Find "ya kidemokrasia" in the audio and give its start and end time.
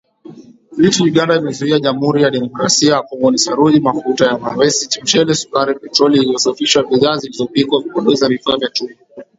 2.23-2.93